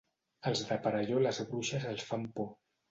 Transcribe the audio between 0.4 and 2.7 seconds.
Als de Perelló les bruixes els fan por.